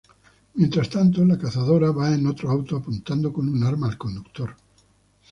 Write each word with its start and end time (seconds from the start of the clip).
Mientras 0.55 0.89
tanto, 0.89 1.23
"La 1.23 1.37
cazadora" 1.37 1.91
va 1.91 2.11
en 2.11 2.25
otro 2.25 2.49
auto 2.49 2.75
apuntando 2.77 3.31
con 3.31 3.47
un 3.47 3.63
arma 3.63 3.87
al 3.87 3.99
conductor. 3.99 4.55